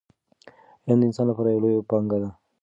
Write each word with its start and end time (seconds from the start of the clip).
علم 0.85 0.99
د 1.01 1.03
انسان 1.07 1.25
لپاره 1.29 1.59
لویه 1.63 1.87
پانګه 1.89 2.17
ده. 2.21 2.29